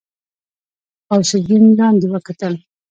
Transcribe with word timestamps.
غوث 1.07 1.31
الدين 1.39 1.63
لاندې 1.79 2.07
وکتل. 2.09 2.53